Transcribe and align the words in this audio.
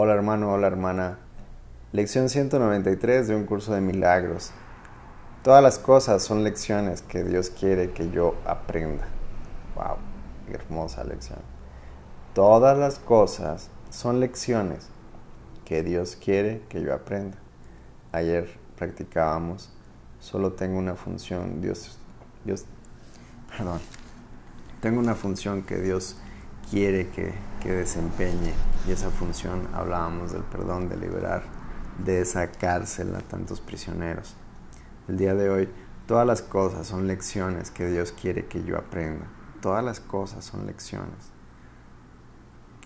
Hola 0.00 0.14
hermano, 0.14 0.52
hola 0.52 0.68
hermana. 0.68 1.18
Lección 1.90 2.28
193 2.28 3.26
de 3.26 3.34
un 3.34 3.46
curso 3.46 3.74
de 3.74 3.80
milagros. 3.80 4.52
Todas 5.42 5.60
las 5.60 5.80
cosas 5.80 6.22
son 6.22 6.44
lecciones 6.44 7.02
que 7.02 7.24
Dios 7.24 7.50
quiere 7.50 7.90
que 7.90 8.08
yo 8.08 8.36
aprenda. 8.46 9.08
Wow, 9.74 9.96
hermosa 10.54 11.02
lección. 11.02 11.40
Todas 12.32 12.78
las 12.78 13.00
cosas 13.00 13.70
son 13.90 14.20
lecciones 14.20 14.88
que 15.64 15.82
Dios 15.82 16.14
quiere 16.14 16.62
que 16.68 16.80
yo 16.80 16.94
aprenda. 16.94 17.36
Ayer 18.12 18.48
practicábamos, 18.76 19.68
solo 20.20 20.52
tengo 20.52 20.78
una 20.78 20.94
función, 20.94 21.60
Dios, 21.60 21.98
Dios, 22.44 22.66
perdón, 23.48 23.80
tengo 24.80 25.00
una 25.00 25.16
función 25.16 25.62
que 25.62 25.78
Dios 25.78 26.14
quiere 26.70 27.08
que, 27.08 27.32
que 27.60 27.72
desempeñe 27.72 28.52
y 28.86 28.92
esa 28.92 29.10
función 29.10 29.68
hablábamos 29.72 30.32
del 30.32 30.42
perdón, 30.42 30.88
de 30.88 30.96
liberar 30.96 31.42
de 32.04 32.20
esa 32.20 32.50
cárcel 32.50 33.14
a 33.14 33.20
tantos 33.20 33.60
prisioneros. 33.60 34.36
El 35.08 35.16
día 35.16 35.34
de 35.34 35.50
hoy, 35.50 35.68
todas 36.06 36.26
las 36.26 36.42
cosas 36.42 36.86
son 36.86 37.06
lecciones 37.06 37.70
que 37.70 37.86
Dios 37.86 38.12
quiere 38.12 38.46
que 38.46 38.62
yo 38.64 38.76
aprenda. 38.76 39.26
Todas 39.60 39.84
las 39.84 40.00
cosas 40.00 40.44
son 40.44 40.66
lecciones 40.66 41.32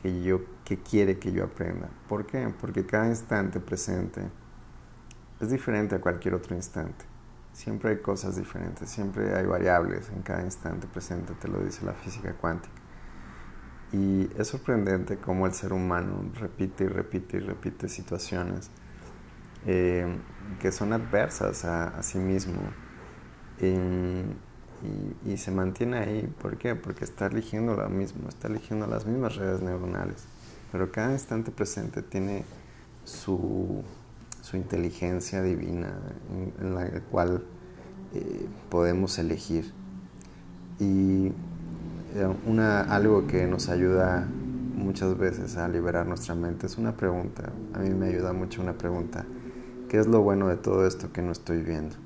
que, 0.01 0.23
yo, 0.23 0.41
que 0.65 0.79
quiere 0.79 1.19
que 1.19 1.33
yo 1.33 1.45
aprenda. 1.45 1.89
¿Por 2.09 2.27
qué? 2.27 2.53
Porque 2.61 2.87
cada 2.87 3.09
instante 3.09 3.61
presente 3.61 4.23
es 5.41 5.51
diferente 5.51 5.97
a 5.97 6.01
cualquier 6.01 6.35
otro 6.35 6.57
instante. 6.57 7.05
Siempre 7.53 7.91
hay 7.91 7.99
cosas 7.99 8.37
diferentes, 8.37 8.89
siempre 8.89 9.35
hay 9.35 9.45
variables 9.45 10.09
en 10.09 10.23
cada 10.23 10.43
instante 10.43 10.87
presente, 10.87 11.35
te 11.35 11.49
lo 11.49 11.59
dice 11.59 11.85
la 11.85 11.93
física 11.93 12.33
cuántica. 12.33 12.82
Y 13.93 14.31
es 14.39 14.49
sorprendente 14.49 15.19
cómo 15.19 15.47
el 15.47 15.53
ser 15.53 15.73
humano 15.73 16.25
repite 16.41 16.85
y 16.85 16.87
repite 16.87 17.37
y 17.37 17.41
repite 17.41 17.89
situaciones 17.89 18.71
eh, 19.67 20.07
que 20.61 20.73
son 20.73 20.93
adversas 20.93 21.65
a, 21.65 22.03
sí 22.03 22.19
mismo 22.19 22.61
y, 23.61 25.37
se 25.37 25.51
mantiene 25.51 25.99
ahí. 25.99 26.35
¿Por 26.41 26.57
qué? 26.57 26.75
Porque 26.75 27.05
está 27.05 27.27
eligiendo 27.27 27.75
lo 27.75 27.89
mismo, 27.89 28.29
está 28.29 28.49
eligiendo 28.49 28.87
las 28.87 29.07
mismas 29.07 29.37
redes 29.37 29.63
neuronales, 29.63 30.25
pero 30.73 30.91
cada 30.91 31.13
instante 31.13 31.51
presente 31.51 32.03
tiene 32.03 32.45
su, 33.05 33.83
su 34.41 34.57
inteligencia 34.57 35.43
divina 35.43 35.93
en, 36.61 36.75
la 36.75 36.89
cual 37.11 37.45
eh, 38.15 38.47
podemos 38.69 39.19
elegir. 39.19 39.73
Y 40.81 41.33
una, 42.47 42.83
algo 42.83 43.27
que 43.27 43.47
nos 43.47 43.69
ayuda 43.69 44.27
muchas 44.75 45.17
veces 45.17 45.57
a 45.57 45.69
liberar 45.69 46.07
nuestra 46.07 46.35
mente 46.35 46.67
es 46.67 46.79
una 46.79 46.97
pregunta. 46.97 47.53
A 47.75 47.79
mí 47.79 47.91
me 47.91 48.09
ayuda 48.09 48.33
mucho 48.33 48.63
una 48.63 48.75
pregunta. 48.75 49.25
¿Qué 49.89 49.99
es 49.99 50.07
lo 50.07 50.23
bueno 50.23 50.49
de 50.49 50.57
todo 50.57 50.87
esto 50.87 51.13
que 51.13 51.23
no 51.23 51.33
estoy 51.33 51.63
viendo? 51.63 51.97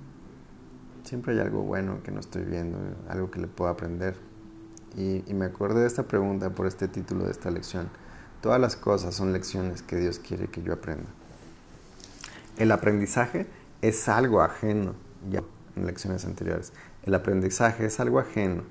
Siempre 1.05 1.35
hay 1.35 1.41
algo 1.41 1.63
bueno 1.63 2.03
que 2.03 2.11
no 2.11 2.21
estoy 2.21 2.45
viendo, 2.45 2.79
algo 3.09 3.31
que 3.31 3.41
le 3.41 3.47
puedo 3.47 3.71
aprender. 3.71 4.17
Y, 4.97 5.25
y 5.27 5.35
me 5.35 5.47
acordé 5.47 5.81
de 5.81 5.87
esta 5.87 6.05
pregunta 6.05 6.51
por 6.51 6.67
este 6.67 6.89
título 6.89 7.25
de 7.25 7.31
esta 7.31 7.51
lección. 7.51 7.89
Todas 8.41 8.61
las 8.61 8.77
cosas 8.77 9.15
son 9.15 9.33
lecciones 9.33 9.83
que 9.83 9.97
Dios 9.97 10.19
quiere 10.19 10.49
que 10.49 10.63
yo 10.63 10.73
aprenda. 10.73 11.09
El 12.59 12.73
aprendizaje 12.73 13.47
es 13.83 14.09
algo 14.09 14.41
ajeno, 14.41 14.95
ya 15.31 15.43
en 15.77 15.87
lecciones 15.87 16.25
anteriores. 16.25 16.73
El 17.03 17.15
aprendizaje 17.15 17.87
es 17.87 18.01
algo 18.01 18.19
ajeno 18.19 18.63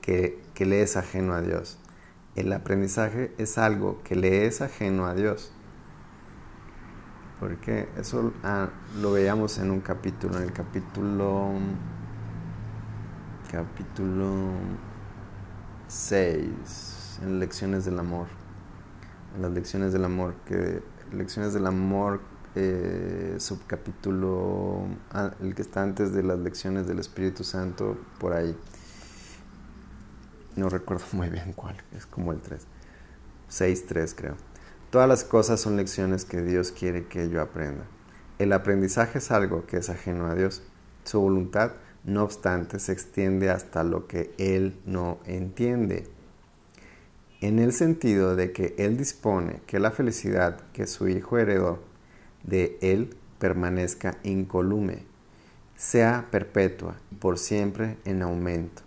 que, 0.00 0.40
le 0.64 0.82
es 0.82 0.96
ajeno 0.96 1.34
a 1.34 1.42
Dios. 1.42 1.78
El 2.36 2.52
aprendizaje 2.52 3.34
es 3.38 3.58
algo 3.58 4.00
que 4.04 4.14
le 4.14 4.46
es 4.46 4.62
ajeno 4.62 5.06
a 5.06 5.14
Dios. 5.14 5.52
Porque 7.40 7.88
eso 7.98 8.32
ah, 8.42 8.70
lo 9.00 9.12
veíamos 9.12 9.58
en 9.58 9.70
un 9.70 9.80
capítulo, 9.80 10.38
en 10.38 10.44
el 10.44 10.52
capítulo 10.52 11.52
capítulo 13.50 14.50
6, 15.88 17.20
en 17.22 17.38
lecciones 17.40 17.84
del 17.84 17.98
amor. 17.98 18.26
En 19.34 19.42
las 19.42 19.52
lecciones 19.52 19.92
del 19.92 20.04
amor, 20.04 20.34
que 20.46 20.82
lecciones 21.12 21.54
del 21.54 21.66
amor, 21.66 22.20
eh, 22.54 23.36
subcapítulo, 23.38 24.86
ah, 25.12 25.32
el 25.40 25.54
que 25.54 25.62
está 25.62 25.82
antes 25.82 26.12
de 26.12 26.22
las 26.22 26.38
lecciones 26.38 26.86
del 26.86 26.98
Espíritu 26.98 27.44
Santo, 27.44 27.96
por 28.18 28.32
ahí 28.32 28.56
no 30.56 30.68
recuerdo 30.68 31.04
muy 31.12 31.28
bien 31.28 31.52
cuál, 31.52 31.76
es 31.96 32.06
como 32.06 32.32
el 32.32 32.40
3, 32.40 32.62
6, 33.48 33.86
3 33.86 34.14
creo. 34.14 34.36
Todas 34.90 35.08
las 35.08 35.24
cosas 35.24 35.60
son 35.60 35.76
lecciones 35.76 36.24
que 36.24 36.42
Dios 36.42 36.72
quiere 36.72 37.06
que 37.06 37.28
yo 37.28 37.42
aprenda. 37.42 37.84
El 38.38 38.52
aprendizaje 38.52 39.18
es 39.18 39.30
algo 39.30 39.66
que 39.66 39.78
es 39.78 39.90
ajeno 39.90 40.26
a 40.26 40.34
Dios. 40.34 40.62
Su 41.04 41.20
voluntad, 41.20 41.72
no 42.04 42.22
obstante, 42.22 42.78
se 42.78 42.92
extiende 42.92 43.50
hasta 43.50 43.82
lo 43.82 44.06
que 44.06 44.32
Él 44.38 44.78
no 44.84 45.18
entiende. 45.24 46.08
En 47.40 47.58
el 47.58 47.72
sentido 47.72 48.36
de 48.36 48.52
que 48.52 48.74
Él 48.78 48.96
dispone 48.96 49.60
que 49.66 49.80
la 49.80 49.90
felicidad 49.90 50.60
que 50.72 50.86
su 50.86 51.08
Hijo 51.08 51.38
heredó 51.38 51.82
de 52.42 52.78
Él 52.80 53.16
permanezca 53.38 54.18
incolume, 54.22 55.04
sea 55.76 56.28
perpetua, 56.30 56.96
por 57.18 57.38
siempre 57.38 57.98
en 58.04 58.22
aumento 58.22 58.85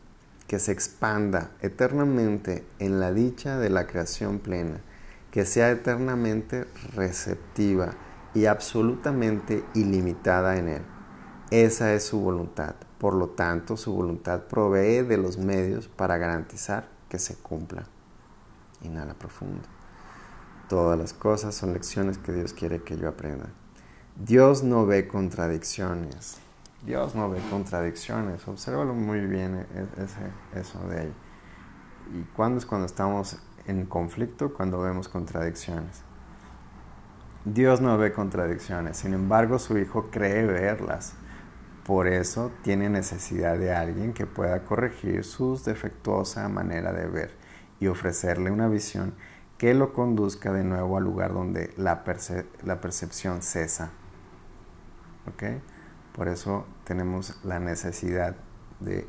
que 0.50 0.58
se 0.58 0.72
expanda 0.72 1.52
eternamente 1.62 2.66
en 2.80 3.00
la 3.00 3.14
dicha 3.14 3.60
de 3.60 3.70
la 3.70 3.86
creación 3.86 4.40
plena, 4.40 4.82
que 5.30 5.46
sea 5.46 5.70
eternamente 5.70 6.66
receptiva 6.96 7.92
y 8.34 8.48
absolutamente 8.48 9.64
ilimitada 9.76 10.58
en 10.58 10.70
Él. 10.70 10.82
Esa 11.52 11.94
es 11.94 12.04
su 12.04 12.20
voluntad. 12.20 12.74
Por 12.98 13.14
lo 13.14 13.30
tanto, 13.30 13.78
su 13.78 13.94
voluntad 13.94 14.46
provee 14.46 15.04
de 15.04 15.18
los 15.18 15.38
medios 15.38 15.88
para 15.88 16.18
garantizar 16.18 16.88
que 17.10 17.20
se 17.20 17.36
cumpla. 17.36 17.84
Inhala 18.82 19.14
profundo. 19.14 19.62
Todas 20.68 20.98
las 20.98 21.14
cosas 21.14 21.54
son 21.54 21.74
lecciones 21.74 22.18
que 22.18 22.32
Dios 22.32 22.54
quiere 22.54 22.82
que 22.82 22.98
yo 22.98 23.08
aprenda. 23.08 23.52
Dios 24.16 24.64
no 24.64 24.88
ve 24.88 25.08
contradicciones. 25.08 26.38
Dios 26.86 27.16
no 27.16 27.30
ve 27.30 27.40
contradicciones. 27.50 28.48
Obsérvalo 28.48 28.94
muy 28.94 29.20
bien 29.22 29.56
e, 29.56 30.04
ese, 30.04 30.60
eso 30.60 30.80
de 30.88 31.00
ahí. 31.02 31.14
¿Y 32.14 32.24
cuándo 32.36 32.58
es 32.58 32.66
cuando 32.66 32.86
estamos 32.86 33.38
en 33.68 33.86
conflicto? 33.86 34.54
Cuando 34.54 34.80
vemos 34.80 35.08
contradicciones. 35.10 36.04
Dios 37.46 37.80
no 37.80 37.98
ve 37.98 38.12
contradicciones, 38.12 38.98
sin 38.98 39.14
embargo 39.14 39.60
su 39.60 39.78
Hijo 39.78 40.10
cree 40.12 40.46
verlas. 40.46 41.14
Por 41.86 42.08
eso 42.08 42.52
tiene 42.64 42.90
necesidad 42.90 43.58
de 43.58 43.74
alguien 43.74 44.14
que 44.14 44.26
pueda 44.28 44.66
corregir 44.66 45.24
su 45.24 45.58
defectuosa 45.58 46.48
manera 46.50 46.92
de 46.92 47.08
ver 47.08 47.32
y 47.80 47.88
ofrecerle 47.88 48.52
una 48.52 48.68
visión 48.68 49.16
que 49.58 49.74
lo 49.74 49.94
conduzca 49.94 50.52
de 50.52 50.64
nuevo 50.64 50.98
al 50.98 51.04
lugar 51.04 51.34
donde 51.34 51.74
la, 51.78 52.04
la 52.64 52.82
percepción 52.82 53.42
cesa. 53.42 53.92
¿Ok? 55.28 55.44
Por 56.20 56.28
eso 56.28 56.66
tenemos 56.84 57.34
la 57.46 57.62
necesidad 57.62 58.36
de 58.82 59.08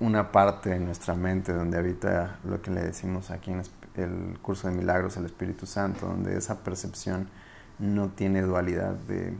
una 0.00 0.32
parte 0.32 0.70
de 0.70 0.78
nuestra 0.80 1.14
mente 1.14 1.52
donde 1.52 1.76
habita 1.76 2.38
lo 2.42 2.62
que 2.62 2.70
le 2.70 2.80
decimos 2.80 3.30
aquí 3.30 3.50
en 3.50 3.60
el 3.96 4.38
curso 4.40 4.66
de 4.66 4.74
milagros, 4.74 5.18
el 5.18 5.26
Espíritu 5.26 5.66
Santo, 5.66 6.06
donde 6.06 6.38
esa 6.38 6.64
percepción 6.64 7.28
no 7.78 8.08
tiene 8.08 8.40
dualidad 8.40 8.94
de, 8.94 9.36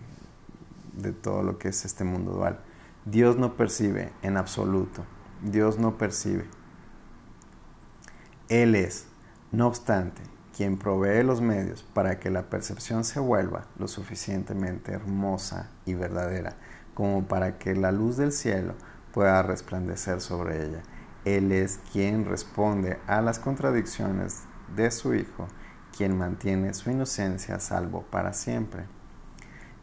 de 0.92 1.12
todo 1.12 1.42
lo 1.42 1.56
que 1.56 1.68
es 1.68 1.86
este 1.86 2.04
mundo 2.04 2.32
dual. 2.32 2.60
Dios 3.06 3.38
no 3.38 3.56
percibe 3.56 4.12
en 4.20 4.36
absoluto, 4.36 5.02
Dios 5.40 5.78
no 5.78 5.96
percibe. 5.96 6.44
Él 8.50 8.74
es, 8.74 9.06
no 9.50 9.66
obstante, 9.66 10.20
quien 10.56 10.78
provee 10.78 11.24
los 11.24 11.40
medios 11.40 11.82
para 11.82 12.20
que 12.20 12.30
la 12.30 12.42
percepción 12.42 13.04
se 13.04 13.20
vuelva 13.20 13.66
lo 13.78 13.88
suficientemente 13.88 14.92
hermosa 14.92 15.70
y 15.84 15.94
verdadera 15.94 16.56
como 16.94 17.26
para 17.26 17.58
que 17.58 17.74
la 17.74 17.92
luz 17.92 18.16
del 18.16 18.32
cielo 18.32 18.74
pueda 19.12 19.42
resplandecer 19.42 20.20
sobre 20.20 20.64
ella. 20.64 20.82
Él 21.24 21.52
es 21.52 21.80
quien 21.92 22.24
responde 22.24 22.98
a 23.06 23.20
las 23.20 23.38
contradicciones 23.38 24.44
de 24.74 24.90
su 24.90 25.14
Hijo, 25.14 25.48
quien 25.96 26.16
mantiene 26.16 26.74
su 26.74 26.90
inocencia 26.90 27.56
a 27.56 27.60
salvo 27.60 28.02
para 28.10 28.32
siempre. 28.32 28.84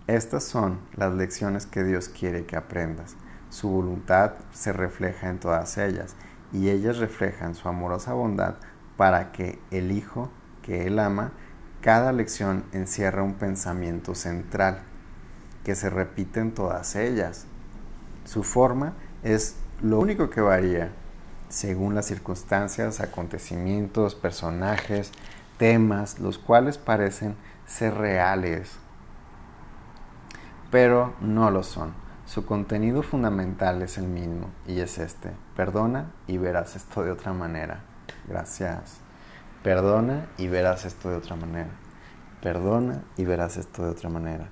Estas 0.08 0.44
son 0.44 0.80
las 0.96 1.14
lecciones 1.14 1.66
que 1.66 1.84
Dios 1.84 2.10
quiere 2.10 2.46
que 2.46 2.58
aprendas. 2.58 3.16
Su 3.50 3.70
voluntad 3.70 4.34
se 4.52 4.72
refleja 4.74 5.30
en 5.30 5.40
todas 5.40 5.78
ellas 5.78 6.16
y 6.54 6.70
ellas 6.70 6.98
reflejan 6.98 7.56
su 7.56 7.68
amorosa 7.68 8.14
bondad 8.14 8.56
para 8.98 9.32
que 9.32 9.60
el 9.72 9.92
Hijo 9.92 10.30
que 10.62 10.88
Él 10.88 11.00
ama, 11.00 11.32
cada 11.82 12.12
lección 12.12 12.64
encierra 12.74 13.24
un 13.24 13.36
pensamiento 13.36 14.16
central 14.16 14.82
que 15.64 15.76
se 15.76 15.90
repite 15.90 16.40
en 16.40 16.54
todas 16.54 16.96
ellas. 16.96 17.46
Su 18.26 18.44
forma 18.44 18.94
es 19.24 19.56
lo 19.82 20.00
único 20.00 20.30
que 20.30 20.42
varía 20.42 20.92
según 21.50 21.96
las 21.96 22.06
circunstancias, 22.06 23.02
acontecimientos, 23.02 24.16
personajes, 24.16 25.12
temas 25.58 26.20
los 26.20 26.38
cuales 26.38 26.78
parecen 26.78 27.36
ser 27.66 27.96
reales, 27.96 28.78
pero 30.72 31.14
no 31.20 31.52
lo 31.52 31.64
son. 31.64 31.94
Su 32.26 32.46
contenido 32.46 33.04
fundamental 33.04 33.82
es 33.82 33.98
el 33.98 34.08
mismo 34.08 34.50
y 34.66 34.80
es 34.80 34.98
este. 34.98 35.32
Perdona 35.56 36.12
y 36.28 36.38
verás 36.38 36.76
esto 36.78 37.04
de 37.04 37.12
otra 37.12 37.34
manera. 37.34 37.82
Gracias. 38.28 39.02
Perdona 39.64 40.28
y 40.40 40.48
verás 40.48 40.86
esto 40.86 41.10
de 41.10 41.18
otra 41.18 41.36
manera. 41.36 41.70
Perdona 42.42 43.04
y 43.16 43.26
verás 43.26 43.58
esto 43.58 43.84
de 43.84 43.92
otra 43.92 44.10
manera. 44.10 44.50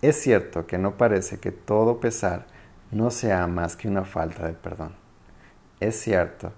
Es 0.00 0.20
cierto 0.22 0.66
que 0.66 0.78
no 0.78 0.96
parece 0.96 1.40
que 1.40 1.52
todo 1.52 2.00
pesar 2.00 2.46
no 2.90 3.10
sea 3.10 3.46
más 3.46 3.76
que 3.76 3.86
una 3.86 4.04
falta 4.04 4.46
de 4.46 4.54
perdón. 4.54 4.94
Es 5.78 6.00
cierto 6.00 6.52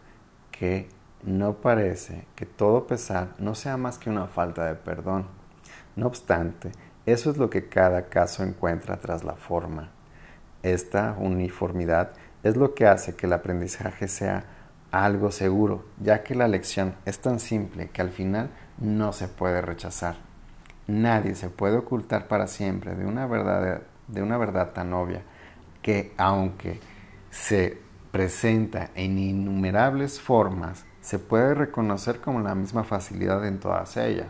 que 0.52 0.88
no 1.24 1.54
parece 1.54 2.26
que 2.36 2.46
todo 2.46 2.86
pesar 2.86 3.34
no 3.38 3.56
sea 3.56 3.76
más 3.76 3.98
que 3.98 4.10
una 4.10 4.28
falta 4.28 4.66
de 4.66 4.76
perdón. 4.76 5.26
No 5.96 6.06
obstante, 6.06 6.70
eso 7.04 7.30
es 7.30 7.36
lo 7.36 7.50
que 7.50 7.68
cada 7.68 8.08
caso 8.08 8.44
encuentra 8.44 8.98
tras 8.98 9.24
la 9.24 9.34
forma. 9.34 9.90
Esta 10.62 11.16
uniformidad 11.18 12.12
es 12.44 12.56
lo 12.56 12.74
que 12.74 12.86
hace 12.86 13.16
que 13.16 13.26
el 13.26 13.32
aprendizaje 13.32 14.06
sea 14.06 14.44
algo 14.90 15.30
seguro, 15.30 15.84
ya 16.00 16.22
que 16.22 16.34
la 16.34 16.48
lección 16.48 16.94
es 17.04 17.20
tan 17.20 17.40
simple 17.40 17.90
que 17.90 18.02
al 18.02 18.10
final 18.10 18.50
no 18.78 19.12
se 19.12 19.28
puede 19.28 19.60
rechazar. 19.60 20.16
Nadie 20.86 21.34
se 21.34 21.50
puede 21.50 21.78
ocultar 21.78 22.28
para 22.28 22.46
siempre 22.46 22.94
de 22.94 23.04
una 23.06 23.26
verdad, 23.26 24.72
tan 24.72 24.92
obvia 24.92 25.22
que 25.82 26.14
aunque 26.16 26.80
se 27.30 27.78
presenta 28.12 28.90
en 28.94 29.18
innumerables 29.18 30.20
formas, 30.20 30.84
se 31.00 31.18
puede 31.18 31.54
reconocer 31.54 32.20
con 32.20 32.42
la 32.42 32.54
misma 32.54 32.82
facilidad 32.82 33.46
en 33.46 33.60
todas 33.60 33.96
ellas, 33.96 34.28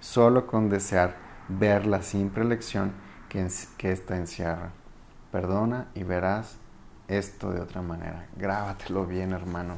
solo 0.00 0.46
con 0.46 0.68
desear 0.68 1.16
ver 1.48 1.86
la 1.86 2.02
simple 2.02 2.44
lección 2.44 2.92
que, 3.28 3.46
que 3.76 3.98
encierra. 4.08 4.70
Perdona 5.32 5.88
y 5.94 6.02
verás 6.02 6.59
esto 7.10 7.50
de 7.50 7.60
otra 7.60 7.82
manera. 7.82 8.26
Grábatelo 8.36 9.04
bien, 9.04 9.32
hermano. 9.32 9.76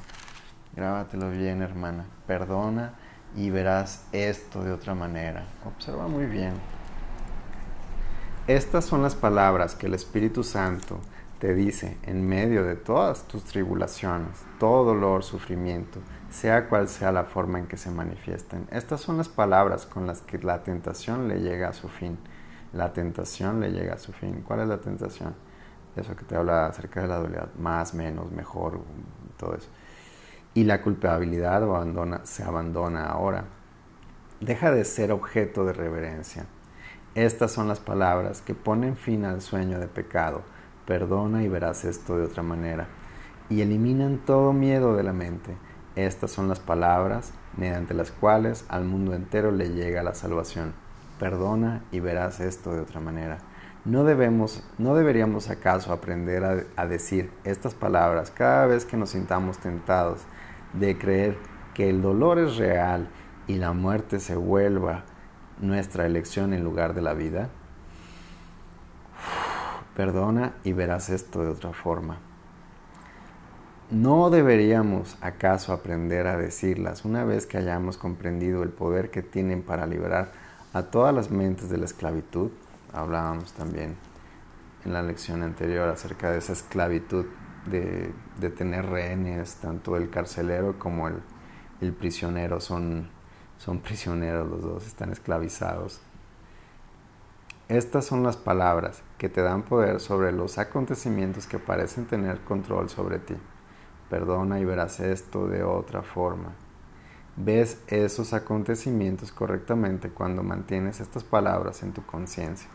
Grábatelo 0.77 1.31
bien, 1.31 1.63
hermana. 1.63 2.05
Perdona 2.27 2.93
y 3.35 3.51
verás 3.51 4.05
esto 4.13 4.63
de 4.63 4.73
otra 4.73 4.95
manera. 4.95 5.45
Observa 5.65 6.07
muy 6.09 6.27
bien. 6.27 6.53
Estas 8.47 8.85
son 8.85 9.03
las 9.03 9.15
palabras 9.15 9.75
que 9.75 9.87
el 9.87 9.95
Espíritu 9.95 10.45
Santo 10.45 11.01
te 11.39 11.55
dice 11.55 11.97
en 12.03 12.29
medio 12.29 12.65
de 12.65 12.77
todas 12.77 13.25
tus 13.25 13.45
tribulaciones, 13.45 14.45
todo 14.61 14.85
dolor, 14.85 15.25
sufrimiento, 15.25 16.01
sea 16.31 16.69
cual 16.69 16.89
sea 16.89 17.13
la 17.13 17.25
forma 17.25 17.59
en 17.59 17.67
que 17.67 17.77
se 17.77 17.91
manifiesten. 17.91 18.69
Estas 18.71 19.01
son 19.01 19.17
las 19.17 19.29
palabras 19.29 19.87
con 19.87 20.07
las 20.07 20.21
que 20.21 20.39
la 20.39 20.63
tentación 20.63 21.29
le 21.29 21.41
llega 21.41 21.71
a 21.71 21.73
su 21.73 21.89
fin. 21.89 22.19
La 22.73 22.93
tentación 22.93 23.61
le 23.61 23.71
llega 23.71 23.95
a 23.95 23.99
su 23.99 24.13
fin. 24.13 24.43
¿Cuál 24.47 24.61
es 24.61 24.69
la 24.69 24.81
tentación? 24.81 25.35
Eso 25.97 26.17
que 26.17 26.25
te 26.25 26.37
habla 26.37 26.67
acerca 26.67 27.03
de 27.03 27.09
la 27.09 27.19
dualidad, 27.19 27.49
más, 27.59 27.95
menos, 27.95 28.31
mejor, 28.31 28.81
todo 29.37 29.55
eso 29.55 29.69
y 30.55 30.65
la 30.65 30.83
culpabilidad 30.83 31.63
se 32.25 32.43
abandona 32.43 33.07
ahora. 33.07 33.45
Deja 34.41 34.71
de 34.71 34.85
ser 34.85 35.13
objeto 35.13 35.65
de 35.65 35.73
reverencia. 35.73 36.47
Estas 37.15 37.53
son 37.53 37.69
las 37.69 37.81
palabras 37.81 38.43
que 38.43 38.55
ponen 38.55 38.97
fin 38.97 39.25
al 39.25 39.41
sueño 39.41 39.79
de 39.79 39.87
pecado. 39.87 40.43
Perdona 40.87 41.43
y 41.43 41.49
verás 41.49 41.85
esto 41.85 42.19
de 42.19 42.25
otra 42.25 42.43
manera. 42.43 42.89
Y 43.49 43.63
eliminan 43.63 44.19
todo 44.19 44.53
miedo 44.53 44.97
de 44.97 45.03
la 45.03 45.13
mente. 45.13 45.57
Estas 45.95 46.31
son 46.31 46.49
las 46.49 46.61
palabras 46.61 47.33
mediante 47.57 47.95
las 47.95 48.11
cuales 48.11 48.65
al 48.69 48.85
mundo 48.85 49.15
entero 49.15 49.53
le 49.53 49.71
llega 49.71 50.03
la 50.03 50.15
salvación. 50.15 50.75
Perdona 51.19 51.83
y 51.93 52.01
verás 52.01 52.41
esto 52.41 52.73
de 52.73 52.81
otra 52.81 53.01
manera. 53.01 53.39
No, 53.85 54.05
debemos, 54.05 54.63
no 54.79 54.95
deberíamos 54.95 55.51
acaso 55.51 55.93
aprender 55.93 56.45
a, 56.45 56.65
a 56.77 56.87
decir 56.87 57.31
estas 57.45 57.75
palabras 57.75 58.31
cada 58.31 58.67
vez 58.67 58.85
que 58.85 58.97
nos 58.97 59.11
sintamos 59.11 59.59
tentados 59.59 60.21
de 60.73 60.97
creer 60.97 61.37
que 61.75 61.91
el 61.91 62.01
dolor 62.01 62.39
es 62.39 62.57
real 62.57 63.09
y 63.47 63.57
la 63.57 63.73
muerte 63.73 64.21
se 64.21 64.37
vuelva 64.37 65.05
nuestra 65.61 66.07
elección 66.07 66.53
en 66.53 66.65
lugar 66.65 66.95
de 66.95 67.03
la 67.03 67.15
vida? 67.15 67.49
Perdona 69.97 70.55
y 70.65 70.73
verás 70.73 71.11
esto 71.11 71.43
de 71.43 71.51
otra 71.51 71.73
forma. 71.73 72.19
¿No 73.91 74.31
deberíamos 74.31 75.19
acaso 75.21 75.73
aprender 75.73 76.27
a 76.27 76.39
decirlas 76.39 77.05
una 77.05 77.25
vez 77.25 77.47
que 77.47 77.59
hayamos 77.59 77.99
comprendido 77.99 78.63
el 78.63 78.71
poder 78.71 79.11
que 79.11 79.23
tienen 79.23 79.63
para 79.63 79.87
liberar 79.87 80.33
a 80.73 80.85
todas 80.85 81.15
las 81.15 81.31
mentes 81.31 81.69
de 81.69 81.77
la 81.77 81.85
esclavitud? 81.85 82.51
Hablábamos 82.93 83.53
también 83.55 83.97
en 84.85 84.93
la 84.93 85.03
lección 85.03 85.43
anterior 85.43 85.89
acerca 85.89 86.31
de 86.31 86.39
esa 86.39 86.53
esclavitud 86.53 87.27
de, 87.67 88.13
tener 88.57 88.87
rehenes, 88.87 89.57
tanto 89.57 89.97
el 89.97 90.11
carcelero 90.11 90.79
como 90.79 91.09
el, 91.09 91.23
el 91.81 91.93
prisionero 91.93 92.61
son, 92.61 93.09
son 93.59 93.79
prisioneros, 93.81 94.49
los 94.49 94.63
dos 94.63 94.87
están 94.87 95.11
esclavizados. 95.11 96.01
Estas 97.69 98.05
son 98.05 98.23
las 98.23 98.37
palabras 98.37 99.03
que 99.17 99.29
te 99.29 99.41
dan 99.41 99.63
poder 99.63 100.01
sobre 100.01 100.33
los 100.33 100.59
acontecimientos 100.59 101.47
que 101.47 101.59
parecen 101.59 102.07
tener 102.07 102.41
control 102.41 102.91
sobre 102.91 103.19
ti. 103.19 103.37
Perdona 104.11 104.61
y 104.61 104.65
verás 104.67 105.01
esto 105.01 105.47
de 105.47 105.63
otra 105.63 106.03
forma. 106.03 106.53
Ves 107.37 107.81
esos 107.87 108.35
acontecimientos 108.35 109.33
correctamente 109.33 110.11
cuando 110.11 110.43
mantienes 110.43 111.01
estas 111.01 111.25
palabras 111.25 111.83
en 111.83 111.93
tu 111.93 112.05
conciencia 112.05 112.69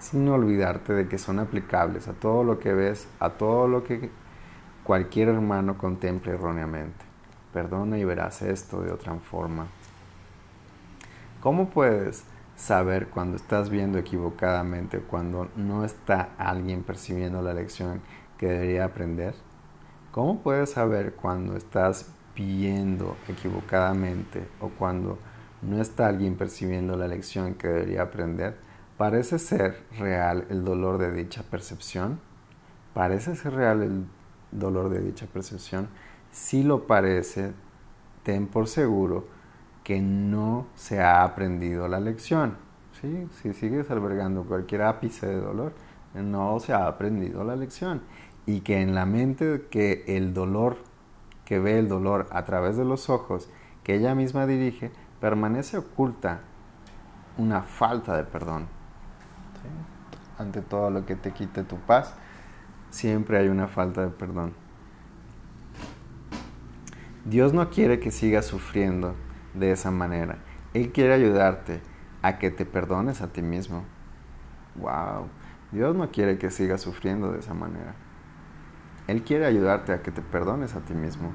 sin 0.00 0.28
olvidarte 0.28 0.94
de 0.94 1.08
que 1.08 1.18
son 1.18 1.38
aplicables 1.38 2.08
a 2.08 2.14
todo 2.14 2.42
lo 2.42 2.58
que 2.58 2.72
ves, 2.72 3.06
a 3.20 3.30
todo 3.30 3.68
lo 3.68 3.84
que 3.84 4.10
cualquier 4.82 5.28
hermano 5.28 5.78
contemple 5.78 6.32
erróneamente. 6.32 7.04
Perdona 7.52 7.98
y 7.98 8.04
verás 8.04 8.42
esto 8.42 8.80
de 8.80 8.92
otra 8.92 9.14
forma. 9.16 9.66
¿Cómo 11.40 11.70
puedes 11.70 12.24
saber 12.56 13.08
cuando 13.08 13.36
estás 13.36 13.70
viendo 13.70 13.98
equivocadamente 13.98 14.98
o 14.98 15.02
cuando 15.02 15.48
no 15.56 15.84
está 15.84 16.30
alguien 16.38 16.82
percibiendo 16.82 17.42
la 17.42 17.54
lección 17.54 18.00
que 18.38 18.46
debería 18.46 18.86
aprender? 18.86 19.34
¿Cómo 20.12 20.42
puedes 20.42 20.70
saber 20.70 21.14
cuando 21.14 21.56
estás 21.56 22.12
viendo 22.34 23.16
equivocadamente 23.28 24.48
o 24.60 24.68
cuando 24.70 25.18
no 25.62 25.80
está 25.80 26.06
alguien 26.06 26.36
percibiendo 26.36 26.96
la 26.96 27.06
lección 27.06 27.54
que 27.54 27.68
debería 27.68 28.02
aprender? 28.02 28.69
¿Parece 29.00 29.38
ser 29.38 29.82
real 29.98 30.44
el 30.50 30.62
dolor 30.62 30.98
de 30.98 31.10
dicha 31.10 31.42
percepción? 31.42 32.20
¿Parece 32.92 33.34
ser 33.34 33.54
real 33.54 33.82
el 33.82 34.04
dolor 34.50 34.90
de 34.90 35.00
dicha 35.00 35.24
percepción? 35.24 35.88
Si 36.30 36.62
lo 36.62 36.86
parece, 36.86 37.54
ten 38.24 38.46
por 38.46 38.68
seguro 38.68 39.26
que 39.84 40.02
no 40.02 40.66
se 40.74 41.00
ha 41.00 41.24
aprendido 41.24 41.88
la 41.88 41.98
lección. 41.98 42.58
Si 43.00 43.54
sigues 43.54 43.90
albergando 43.90 44.44
cualquier 44.44 44.82
ápice 44.82 45.28
de 45.28 45.40
dolor, 45.40 45.72
no 46.12 46.60
se 46.60 46.74
ha 46.74 46.86
aprendido 46.86 47.42
la 47.42 47.56
lección. 47.56 48.02
Y 48.44 48.60
que 48.60 48.82
en 48.82 48.94
la 48.94 49.06
mente 49.06 49.64
que 49.70 50.04
el 50.08 50.34
dolor, 50.34 50.76
que 51.46 51.58
ve 51.58 51.78
el 51.78 51.88
dolor 51.88 52.26
a 52.32 52.44
través 52.44 52.76
de 52.76 52.84
los 52.84 53.08
ojos 53.08 53.48
que 53.82 53.94
ella 53.94 54.14
misma 54.14 54.46
dirige, 54.46 54.90
permanece 55.22 55.78
oculta 55.78 56.40
una 57.38 57.62
falta 57.62 58.14
de 58.14 58.24
perdón 58.24 58.79
ante 60.38 60.62
todo 60.62 60.90
lo 60.90 61.04
que 61.06 61.16
te 61.16 61.32
quite 61.32 61.62
tu 61.64 61.76
paz, 61.76 62.14
siempre 62.90 63.38
hay 63.38 63.48
una 63.48 63.68
falta 63.68 64.02
de 64.02 64.08
perdón. 64.08 64.54
Dios 67.24 67.52
no 67.52 67.68
quiere 67.68 68.00
que 68.00 68.10
sigas 68.10 68.46
sufriendo 68.46 69.14
de 69.54 69.72
esa 69.72 69.90
manera. 69.90 70.38
Él 70.72 70.90
quiere 70.92 71.12
ayudarte 71.12 71.80
a 72.22 72.38
que 72.38 72.50
te 72.50 72.64
perdones 72.64 73.20
a 73.20 73.28
ti 73.28 73.42
mismo. 73.42 73.84
Wow. 74.76 75.28
Dios 75.72 75.94
no 75.94 76.10
quiere 76.10 76.38
que 76.38 76.50
sigas 76.50 76.80
sufriendo 76.80 77.32
de 77.32 77.40
esa 77.40 77.54
manera. 77.54 77.94
Él 79.06 79.22
quiere 79.22 79.44
ayudarte 79.46 79.92
a 79.92 80.02
que 80.02 80.10
te 80.10 80.22
perdones 80.22 80.74
a 80.74 80.80
ti 80.80 80.94
mismo. 80.94 81.32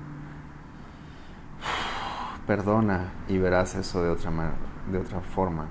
Perdona 2.47 3.11
y 3.27 3.37
verás 3.37 3.75
eso 3.75 4.03
de 4.03 4.09
otra, 4.09 4.31
de 4.91 4.97
otra 4.97 5.21
forma. 5.21 5.67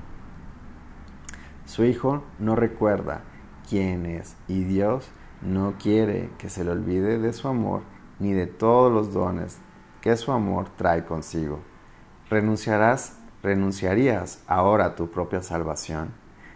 Su 1.67 1.85
hijo 1.85 2.23
no 2.39 2.57
recuerda 2.57 3.23
quién 3.69 4.07
es 4.07 4.37
y 4.49 4.65
Dios 4.65 5.09
no 5.43 5.75
quiere 5.79 6.31
que 6.39 6.49
se 6.51 6.65
le 6.65 6.71
olvide 6.71 7.19
de 7.19 7.33
su 7.33 7.49
amor 7.49 7.83
ni 8.19 8.33
de 8.33 8.47
todos 8.47 8.93
los 8.93 9.13
dones 9.13 9.59
que 10.01 10.17
su 10.17 10.33
amor 10.33 10.69
trae 10.77 11.05
consigo. 11.05 11.61
¿Renunciarás, 12.29 13.19
renunciarías 13.43 14.43
ahora 14.47 14.87
a 14.87 14.95
tu 14.95 15.11
propia 15.11 15.43
salvación? 15.43 16.13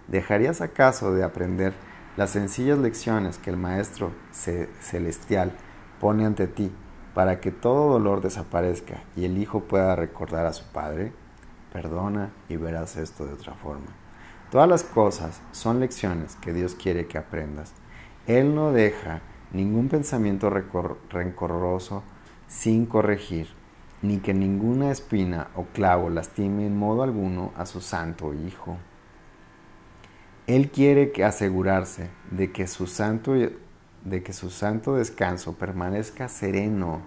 ¿Dejarías 0.07 0.61
acaso 0.61 1.13
de 1.13 1.25
aprender 1.25 1.73
las 2.17 2.31
sencillas 2.31 2.79
lecciones 2.79 3.39
que 3.39 3.51
el 3.51 3.57
Maestro 3.57 4.13
Celestial 4.33 5.53
pone 6.01 6.25
ante 6.25 6.47
ti 6.47 6.73
para 7.15 7.41
que 7.41 7.51
todo 7.51 7.93
dolor 7.93 8.21
desaparezca 8.21 9.03
y 9.17 9.25
el 9.25 9.39
Hijo 9.39 9.61
pueda 9.65 9.97
recordar 9.97 10.47
a 10.47 10.53
su 10.53 10.65
Padre? 10.73 11.13
perdona 11.73 12.31
y 12.49 12.57
verás 12.57 12.97
esto 12.97 13.27
de 13.27 13.35
otra 13.35 13.55
forma. 13.55 13.87
Todas 14.51 14.69
las 14.69 14.83
cosas 14.83 15.43
son 15.53 15.79
lecciones 15.79 16.37
que 16.37 16.55
Dios 16.55 16.75
quiere 16.75 17.07
que 17.07 17.19
aprendas. 17.19 17.75
Él 18.27 18.55
no 18.55 18.73
deja 18.73 19.21
ningún 19.53 19.89
pensamiento 19.89 20.49
rencoroso 21.11 22.03
sin 22.47 22.87
corregir, 22.87 23.49
ni 24.01 24.19
que 24.19 24.33
ninguna 24.33 24.91
espina 24.91 25.49
o 25.55 25.65
clavo 25.65 26.09
lastime 26.09 26.67
en 26.67 26.79
modo 26.79 27.03
alguno 27.03 27.53
a 27.59 27.67
su 27.67 27.83
santo 27.83 28.33
Hijo. 28.33 28.79
Él 30.47 30.71
quiere 30.71 31.13
que 31.13 31.25
asegurarse 31.25 32.09
de 32.31 32.51
que 32.51 32.67
su 32.69 32.87
santo, 32.87 33.35
de 33.35 34.23
que 34.23 34.33
su 34.33 34.49
santo 34.49 34.95
descanso 34.95 35.59
permanezca 35.59 36.27
sereno 36.29 37.03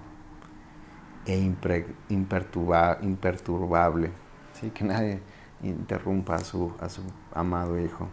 e 1.26 1.40
imperturbable, 1.40 4.12
¿sí? 4.54 4.70
que 4.70 4.84
nadie 4.84 5.22
interrumpa 5.64 6.36
a 6.36 6.40
su, 6.40 6.74
a 6.80 6.90
su 6.90 7.02
amado 7.34 7.80
Hijo, 7.80 8.08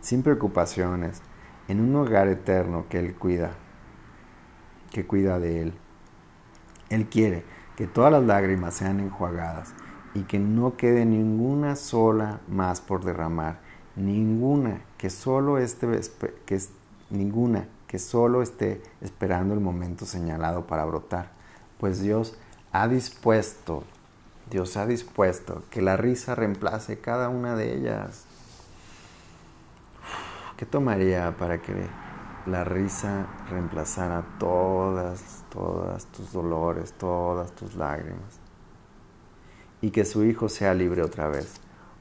sin 0.00 0.22
preocupaciones, 0.22 1.22
en 1.68 1.80
un 1.80 1.94
hogar 1.96 2.28
eterno 2.28 2.86
que 2.88 2.98
Él 2.98 3.14
cuida, 3.14 3.52
que 4.90 5.06
cuida 5.06 5.38
de 5.38 5.62
Él. 5.62 5.74
Él 6.88 7.08
quiere 7.08 7.44
que 7.76 7.86
todas 7.86 8.10
las 8.10 8.24
lágrimas 8.24 8.74
sean 8.74 9.00
enjuagadas 9.00 9.74
y 10.14 10.22
que 10.22 10.38
no 10.38 10.76
quede 10.76 11.04
ninguna 11.04 11.76
sola 11.76 12.40
más 12.48 12.80
por 12.80 13.04
derramar 13.04 13.68
ninguna 13.98 14.80
que 14.96 15.10
solo 15.10 15.58
esté, 15.58 16.00
que, 16.46 16.60
ninguna 17.10 17.68
que 17.86 17.98
solo 17.98 18.42
esté 18.42 18.82
esperando 19.00 19.54
el 19.54 19.60
momento 19.60 20.06
señalado 20.06 20.66
para 20.66 20.84
brotar, 20.84 21.30
pues 21.78 22.00
Dios 22.00 22.38
ha 22.72 22.88
dispuesto, 22.88 23.84
Dios 24.50 24.78
ha 24.78 24.86
dispuesto 24.86 25.62
que 25.70 25.82
la 25.82 25.98
risa 25.98 26.34
reemplace 26.34 26.98
cada 27.00 27.28
una 27.28 27.54
de 27.54 27.74
ellas. 27.74 28.24
¿Qué 30.56 30.64
tomaría 30.64 31.36
para 31.36 31.60
que 31.60 31.74
la 32.46 32.64
risa 32.64 33.26
reemplazara 33.50 34.24
todas, 34.38 35.44
todas 35.50 36.06
tus 36.06 36.32
dolores, 36.32 36.94
todas 36.94 37.52
tus 37.52 37.74
lágrimas? 37.74 38.40
Y 39.82 39.90
que 39.90 40.06
su 40.06 40.24
Hijo 40.24 40.48
sea 40.48 40.72
libre 40.72 41.02
otra 41.02 41.28
vez. 41.28 41.54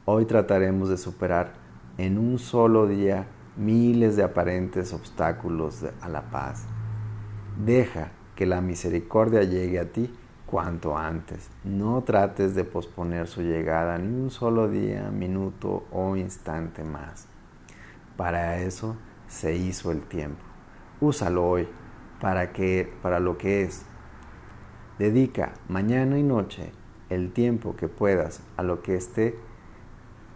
Hoy 0.05 0.25
trataremos 0.25 0.87
de 0.87 0.97
superar 0.97 1.53
en 1.97 2.17
un 2.17 2.39
solo 2.39 2.87
día 2.87 3.27
miles 3.57 4.15
de 4.15 4.23
aparentes 4.23 4.93
obstáculos 4.93 5.83
a 5.99 6.07
la 6.07 6.29
paz. 6.31 6.63
Deja 7.57 8.11
que 8.35 8.45
la 8.45 8.61
misericordia 8.61 9.43
llegue 9.43 9.79
a 9.79 9.91
ti 9.91 10.15
cuanto 10.47 10.97
antes. 10.97 11.49
No 11.63 12.01
trates 12.01 12.55
de 12.55 12.63
posponer 12.63 13.27
su 13.27 13.41
llegada 13.41 13.99
ni 13.99 14.07
un 14.07 14.31
solo 14.31 14.67
día, 14.67 15.11
minuto 15.11 15.85
o 15.91 16.15
instante 16.15 16.83
más. 16.83 17.27
Para 18.15 18.59
eso 18.59 18.95
se 19.27 19.55
hizo 19.55 19.91
el 19.91 20.01
tiempo. 20.01 20.41
Úsalo 20.99 21.47
hoy 21.47 21.67
para 22.19 22.51
que 22.51 22.91
para 23.03 23.19
lo 23.19 23.37
que 23.37 23.61
es. 23.61 23.85
Dedica 24.97 25.53
mañana 25.67 26.17
y 26.17 26.23
noche 26.23 26.71
el 27.09 27.31
tiempo 27.31 27.75
que 27.75 27.87
puedas 27.87 28.41
a 28.55 28.63
lo 28.63 28.81
que 28.81 28.95
éste 28.95 29.37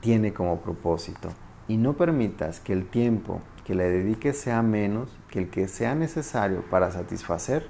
tiene 0.01 0.34
como 0.34 0.62
propósito 0.62 1.30
y 1.68 1.77
no 1.77 1.94
permitas 1.94 2.60
que 2.60 2.74
el 2.74 2.86
tiempo 2.86 3.41
que 3.65 3.75
le 3.75 3.89
dediques 3.89 4.38
sea 4.38 4.62
menos 4.62 5.18
que 5.30 5.39
el 5.39 5.50
que 5.50 5.68
sea 5.68 5.96
necesario 5.96 6.63
para 6.70 6.91
satisfacer 6.91 7.68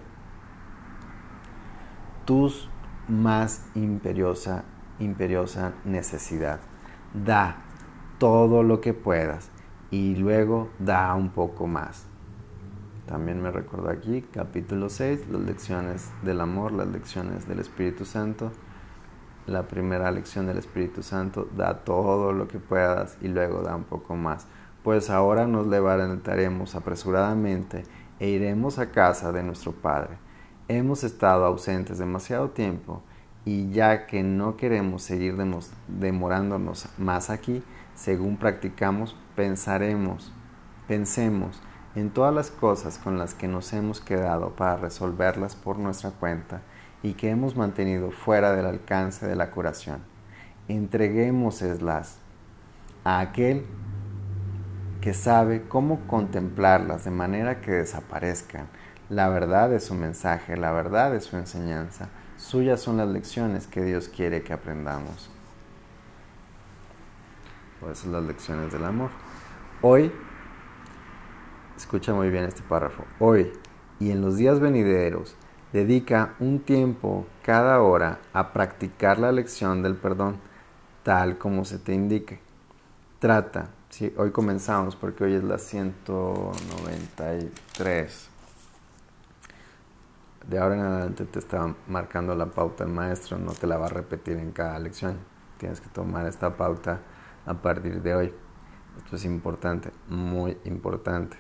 tus 2.32 2.70
más 3.10 3.66
imperiosa, 3.76 4.64
imperiosa 5.00 5.74
necesidad. 5.84 6.62
Da 7.14 7.58
todo 8.20 8.64
lo 8.64 8.80
que 8.80 8.94
puedas 8.94 9.52
y 9.90 10.16
luego 10.16 10.70
da 10.80 11.14
un 11.14 11.32
poco 11.32 11.68
más. 11.68 12.06
También 13.06 13.42
me 13.42 13.52
recuerdo 13.52 13.90
aquí, 13.90 14.22
capítulo 14.22 14.88
6, 14.88 15.28
las 15.30 15.42
lecciones 15.42 16.10
del 16.24 16.40
amor, 16.40 16.72
las 16.72 16.88
lecciones 16.88 17.50
del 17.50 17.60
Espíritu 17.60 18.06
Santo 18.06 18.54
la 19.46 19.64
primera 19.68 20.10
lección 20.12 20.46
del 20.46 20.60
Espíritu 20.60 21.04
Santo, 21.04 21.50
da 21.58 21.80
todo 21.84 22.32
lo 22.32 22.48
que 22.48 22.60
puedas 22.60 23.18
y 23.20 23.28
luego 23.28 23.62
da 23.62 23.76
un 23.76 23.84
poco 23.84 24.16
más. 24.16 24.48
Pues 24.84 25.10
ahora 25.10 25.48
nos 25.48 25.68
levantaremos 25.68 26.76
apresuradamente 26.76 27.84
e 28.20 28.30
iremos 28.30 28.80
a 28.80 28.92
casa 28.92 29.34
de 29.34 29.44
nuestro 29.44 29.74
Padre. 29.74 30.31
Hemos 30.68 31.04
estado 31.04 31.46
ausentes 31.46 31.98
demasiado 31.98 32.52
tiempo 32.52 33.02
y 33.46 33.72
ya 33.72 34.06
que 34.06 34.24
no 34.24 34.58
queremos 34.58 35.04
seguir 35.04 35.36
demorándonos 35.88 36.88
más 36.98 37.30
aquí, 37.30 37.64
según 37.96 38.38
practicamos, 38.38 39.16
pensaremos, 39.36 40.32
pensemos 40.88 41.62
en 41.96 42.10
todas 42.10 42.34
las 42.34 42.52
cosas 42.52 42.98
con 42.98 43.18
las 43.18 43.34
que 43.34 43.48
nos 43.48 43.74
hemos 43.74 44.00
quedado 44.00 44.56
para 44.56 44.78
resolverlas 44.78 45.56
por 45.56 45.78
nuestra 45.78 46.12
cuenta 46.12 46.62
y 47.04 47.14
que 47.14 47.30
hemos 47.30 47.56
mantenido 47.56 48.12
fuera 48.12 48.56
del 48.56 48.66
alcance 48.66 49.28
de 49.28 49.36
la 49.36 49.52
curación. 49.52 50.02
Entreguémoslas 50.68 52.20
a 53.04 53.20
aquel 53.20 53.66
que 55.02 55.14
sabe 55.14 55.64
cómo 55.68 56.02
contemplarlas 56.08 57.04
de 57.06 57.12
manera 57.12 57.60
que 57.60 57.72
desaparezcan. 57.72 58.68
La 59.12 59.28
verdad 59.28 59.70
de 59.70 59.80
su 59.82 59.94
mensaje, 59.94 60.56
la 60.56 60.72
verdad 60.72 61.12
de 61.12 61.20
su 61.20 61.36
enseñanza. 61.36 62.08
Suyas 62.38 62.80
son 62.80 62.96
las 62.96 63.10
lecciones 63.10 63.68
que 63.68 63.84
Dios 63.84 64.08
quiere 64.08 64.42
que 64.42 64.54
aprendamos. 64.54 65.30
Por 67.82 67.92
eso 67.92 68.10
las 68.10 68.24
lecciones 68.24 68.72
del 68.72 68.86
amor. 68.86 69.10
Hoy, 69.82 70.14
escucha 71.76 72.14
muy 72.14 72.30
bien 72.30 72.46
este 72.46 72.62
párrafo, 72.62 73.04
hoy 73.20 73.52
y 74.00 74.12
en 74.12 74.22
los 74.22 74.38
días 74.38 74.62
venideros, 74.62 75.36
Dedica 75.74 76.36
un 76.40 76.60
tiempo 76.60 77.26
cada 77.44 77.82
hora 77.82 78.20
a 78.34 78.54
practicar 78.54 79.20
la 79.20 79.34
lección 79.34 79.82
del 79.82 79.96
perdón, 79.96 80.38
tal 81.04 81.38
como 81.38 81.64
se 81.64 81.80
te 81.80 81.94
indique. 81.94 82.42
Trata, 83.20 83.70
hoy 84.18 84.32
comenzamos 84.32 84.98
porque 84.98 85.24
hoy 85.24 85.36
es 85.36 85.46
la 85.46 85.58
193. 85.58 88.31
De 90.52 90.60
ahora 90.60 90.76
en 90.76 90.82
adelante 90.82 91.24
te 91.24 91.40
está 91.40 91.74
marcando 91.88 92.36
la 92.36 92.48
pauta 92.48 92.84
el 92.84 92.90
maestro, 92.90 93.38
no 93.38 93.54
te 93.54 93.68
la 93.68 93.78
va 93.78 93.86
a 93.86 93.90
repetir 93.90 94.36
en 94.36 94.52
cada 94.52 94.78
lección. 94.80 95.18
Tienes 95.58 95.80
que 95.80 95.88
tomar 95.88 96.28
esta 96.28 96.58
pauta 96.58 97.00
a 97.46 97.54
partir 97.54 98.02
de 98.02 98.16
hoy. 98.16 98.34
Esto 98.98 99.16
es 99.16 99.24
importante, 99.24 99.92
muy 100.10 100.58
importante. 100.66 101.38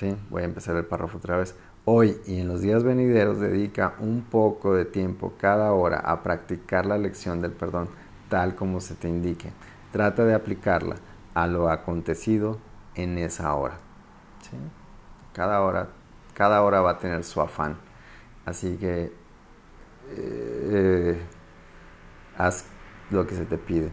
¿Sí? 0.00 0.16
Voy 0.30 0.40
a 0.40 0.44
empezar 0.46 0.76
el 0.76 0.86
párrafo 0.86 1.18
otra 1.18 1.36
vez. 1.36 1.56
Hoy 1.84 2.16
y 2.24 2.40
en 2.40 2.48
los 2.48 2.62
días 2.62 2.84
venideros 2.84 3.38
dedica 3.38 3.96
un 3.98 4.22
poco 4.22 4.74
de 4.74 4.86
tiempo 4.86 5.34
cada 5.38 5.72
hora 5.72 5.98
a 5.98 6.22
practicar 6.22 6.86
la 6.86 6.96
lección 6.96 7.42
del 7.42 7.52
perdón 7.52 7.90
tal 8.30 8.54
como 8.54 8.80
se 8.80 8.94
te 8.94 9.10
indique. 9.10 9.52
Trata 9.92 10.24
de 10.24 10.32
aplicarla 10.32 10.96
a 11.34 11.46
lo 11.46 11.68
acontecido 11.68 12.56
en 12.94 13.18
esa 13.18 13.52
hora. 13.52 13.76
Cada 15.34 15.60
hora, 15.60 15.88
cada 16.32 16.62
hora 16.62 16.80
va 16.80 16.92
a 16.92 16.98
tener 16.98 17.22
su 17.22 17.42
afán. 17.42 17.84
Así 18.46 18.76
que 18.78 19.12
eh, 20.16 21.20
haz 22.38 22.64
lo 23.10 23.26
que 23.26 23.34
se 23.34 23.44
te 23.44 23.58
pide. 23.58 23.90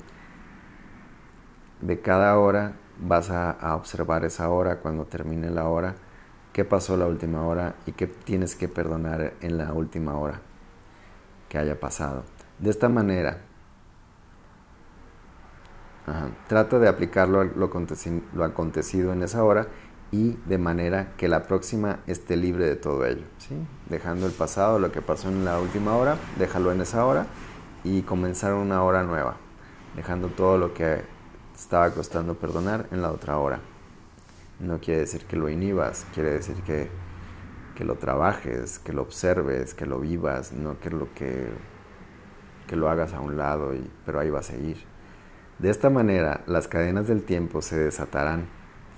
De 1.82 2.00
cada 2.00 2.40
hora 2.40 2.74
vas 2.98 3.30
a 3.30 3.76
observar 3.76 4.24
esa 4.24 4.50
hora 4.50 4.80
cuando 4.80 5.06
termine 5.06 5.50
la 5.50 5.68
hora 5.68 5.96
qué 6.54 6.64
pasó 6.64 6.96
la 6.96 7.08
última 7.08 7.46
hora 7.46 7.76
y 7.88 7.92
qué 7.94 8.08
tienes 8.08 8.56
que 8.56 8.68
perdonar 8.68 9.34
en 9.42 9.58
la 9.58 9.74
última 9.74 10.16
hora 10.18 10.40
que 11.50 11.58
haya 11.58 11.80
pasado. 11.80 12.24
De 12.60 12.70
esta 12.70 12.88
manera, 12.88 13.42
trata 16.48 16.80
de 16.80 16.88
aplicarlo 16.88 17.42
a 17.42 17.46
lo, 17.46 18.46
acontecido 18.46 19.12
en 19.12 19.24
esa 19.24 19.44
hora 19.44 19.68
y 20.14 20.38
de 20.46 20.58
manera 20.58 21.12
que 21.18 21.28
la 21.28 21.44
próxima 21.44 22.00
esté 22.08 22.38
libre 22.38 22.66
de 22.66 22.78
todo 22.78 23.06
ello. 23.06 23.26
¿sí? 23.40 23.56
Dejando 23.90 24.26
el 24.26 24.32
pasado, 24.32 24.80
lo 24.80 24.94
que 24.94 25.02
pasó 25.02 25.28
en 25.28 25.44
la 25.44 25.60
última 25.60 25.98
hora, 25.98 26.16
déjalo 26.40 26.72
en 26.72 26.80
esa 26.80 27.06
hora 27.06 27.28
y 27.84 28.04
comenzar 28.04 28.54
una 28.54 28.82
hora 28.84 29.04
nueva, 29.04 29.36
dejando 29.98 30.30
todo 30.30 30.58
lo 30.58 30.74
que 30.74 31.02
estaba 31.54 31.90
costando 31.92 32.36
perdonar 32.36 32.88
en 32.92 33.02
la 33.02 33.12
otra 33.12 33.38
hora 33.38 33.60
no 34.64 34.80
quiere 34.80 35.02
decir 35.02 35.26
que 35.26 35.36
lo 35.36 35.50
inhibas, 35.50 36.06
quiere 36.14 36.32
decir 36.32 36.56
que, 36.64 36.90
lo 37.84 37.96
trabajes, 37.96 38.80
que 38.80 38.94
lo 38.94 39.02
observes, 39.02 39.74
que 39.74 39.86
lo 39.86 40.00
vivas, 40.00 40.54
no 40.54 40.80
que 40.80 40.90
lo 40.90 41.14
que, 41.14 41.50
que 42.66 42.78
lo 42.78 42.90
hagas 42.90 43.14
a 43.14 43.20
un 43.20 43.38
lado, 43.38 43.76
y, 43.76 43.90
pero 44.06 44.22
ahí 44.22 44.30
va 44.30 44.40
a 44.40 44.44
seguir. 44.44 44.78
De 45.60 45.70
esta 45.70 45.90
manera, 45.90 46.44
las 46.48 46.70
cadenas 46.70 47.08
del 47.08 47.24
tiempo 47.24 47.62
se 47.62 47.78
desatarán 47.78 48.48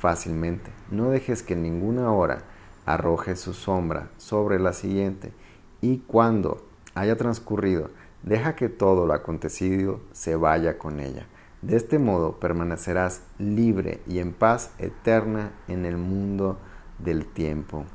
fácilmente. 0.05 0.69
No 0.91 1.09
dejes 1.09 1.41
que 1.41 1.55
ninguna 1.55 2.11
hora 2.11 2.43
arroje 2.85 3.35
su 3.35 3.55
sombra 3.55 4.09
sobre 4.17 4.59
la 4.59 4.71
siguiente 4.71 5.33
y 5.81 5.97
cuando 5.99 6.63
haya 6.93 7.15
transcurrido, 7.15 7.89
Deja 8.25 8.55
que 8.55 8.69
todo 8.69 9.05
lo 9.05 9.13
acontecido 9.13 9.99
se 10.11 10.35
vaya 10.35 10.79
con 10.79 10.99
ella. 10.99 11.27
De 11.61 11.75
este 11.75 11.99
modo 11.99 12.39
permanecerás 12.39 13.21
libre 13.37 14.01
y 14.07 14.17
en 14.17 14.33
paz 14.33 14.71
eterna 14.79 15.51
en 15.67 15.85
el 15.85 15.97
mundo 15.97 16.57
del 16.97 17.27
tiempo. 17.27 17.85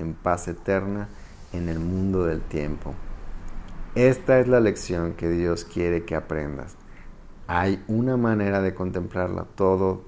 En 0.00 0.14
paz 0.14 0.48
eterna 0.48 1.08
en 1.52 1.68
el 1.68 1.78
mundo 1.78 2.24
del 2.24 2.40
tiempo. 2.40 2.92
Esta 3.94 4.40
es 4.40 4.48
la 4.48 4.58
lección 4.58 5.12
que 5.12 5.30
Dios 5.30 5.64
quiere 5.64 6.04
que 6.04 6.16
aprendas. 6.16 6.76
Hay 7.46 7.84
una 7.86 8.16
manera 8.16 8.60
de 8.60 8.74
contemplarla 8.74 9.44
todo, 9.54 10.02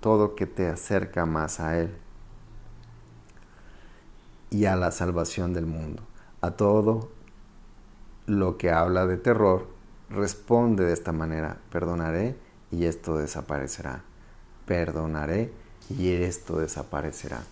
todo 0.00 0.34
que 0.34 0.46
te 0.46 0.68
acerca 0.68 1.26
más 1.26 1.60
a 1.60 1.78
Él 1.78 1.90
y 4.50 4.64
a 4.64 4.76
la 4.76 4.90
salvación 4.90 5.52
del 5.52 5.66
mundo. 5.66 6.02
A 6.40 6.52
todo 6.52 7.10
lo 8.26 8.56
que 8.56 8.70
habla 8.70 9.06
de 9.06 9.16
terror, 9.16 9.66
responde 10.08 10.84
de 10.84 10.92
esta 10.92 11.12
manera, 11.12 11.58
perdonaré 11.70 12.36
y 12.70 12.84
esto 12.84 13.16
desaparecerá. 13.16 14.02
Perdonaré 14.66 15.52
y 15.88 16.12
esto 16.12 16.58
desaparecerá. 16.58 17.42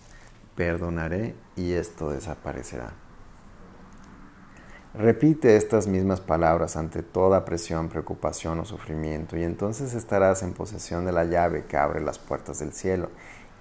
Perdonaré 0.55 1.35
y 1.55 1.73
esto 1.73 2.09
desaparecerá. 2.09 2.93
Repite 4.95 5.55
estas 5.55 5.85
mismas 5.85 6.19
palabras 6.19 6.75
ante 6.75 7.03
toda 7.03 7.45
presión, 7.45 7.89
preocupación 7.89 8.59
o 8.59 8.65
sufrimiento 8.65 9.37
y 9.37 9.43
entonces 9.43 9.93
estarás 9.93 10.41
en 10.41 10.53
posesión 10.53 11.05
de 11.05 11.11
la 11.11 11.25
llave 11.25 11.65
que 11.65 11.77
abre 11.77 12.01
las 12.01 12.17
puertas 12.17 12.57
del 12.57 12.73
cielo 12.73 13.11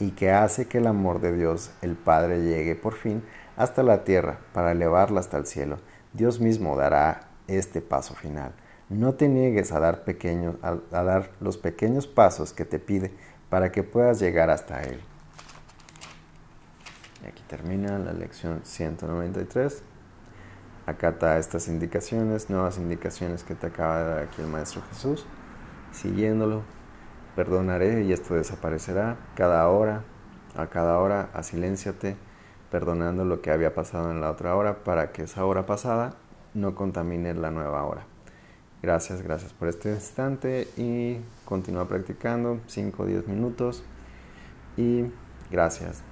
y 0.00 0.12
que 0.12 0.30
hace 0.30 0.68
que 0.68 0.78
el 0.78 0.86
amor 0.86 1.20
de 1.20 1.36
Dios, 1.36 1.70
el 1.82 1.96
Padre, 1.96 2.42
llegue 2.42 2.74
por 2.76 2.94
fin 2.94 3.22
hasta 3.58 3.82
la 3.82 4.04
tierra 4.04 4.38
para 4.54 4.72
elevarla 4.72 5.20
hasta 5.20 5.36
el 5.36 5.44
cielo. 5.44 5.78
Dios 6.14 6.40
mismo 6.40 6.76
dará 6.76 7.28
este 7.46 7.82
paso 7.82 8.14
final. 8.14 8.54
No 8.88 9.14
te 9.14 9.28
niegues 9.28 9.70
a 9.72 9.80
dar, 9.80 10.04
pequeños, 10.04 10.56
a, 10.62 10.76
dar 10.90 11.30
los 11.40 11.58
pequeños 11.58 12.06
pasos 12.06 12.54
que 12.54 12.64
te 12.64 12.78
pide 12.78 13.12
para 13.50 13.70
que 13.70 13.82
puedas 13.82 14.18
llegar 14.18 14.48
hasta 14.48 14.80
Él. 14.82 14.98
Y 17.22 17.26
aquí 17.26 17.42
termina 17.46 17.98
la 17.98 18.14
lección 18.14 18.62
193. 18.64 19.82
Acata 20.88 21.36
estas 21.36 21.68
indicaciones, 21.68 22.48
nuevas 22.48 22.78
indicaciones 22.78 23.44
que 23.44 23.54
te 23.54 23.66
acaba 23.66 23.98
de 23.98 24.04
dar 24.08 24.18
aquí 24.20 24.40
el 24.40 24.48
Maestro 24.48 24.80
Jesús. 24.88 25.26
Siguiéndolo, 25.92 26.62
perdonaré 27.36 28.04
y 28.04 28.12
esto 28.14 28.34
desaparecerá. 28.34 29.18
Cada 29.34 29.68
hora, 29.68 30.04
a 30.56 30.68
cada 30.68 30.98
hora, 30.98 31.28
asilénciate, 31.34 32.16
perdonando 32.70 33.26
lo 33.26 33.42
que 33.42 33.50
había 33.50 33.74
pasado 33.74 34.10
en 34.10 34.22
la 34.22 34.30
otra 34.30 34.56
hora 34.56 34.82
para 34.82 35.12
que 35.12 35.24
esa 35.24 35.44
hora 35.44 35.66
pasada 35.66 36.14
no 36.54 36.74
contamine 36.74 37.34
la 37.34 37.50
nueva 37.50 37.84
hora. 37.84 38.06
Gracias, 38.80 39.20
gracias 39.20 39.52
por 39.52 39.68
este 39.68 39.90
instante 39.90 40.68
y 40.78 41.18
continúa 41.44 41.86
practicando 41.86 42.60
5 42.66 43.02
o 43.02 43.04
10 43.04 43.28
minutos 43.28 43.84
y 44.78 45.04
gracias. 45.50 46.02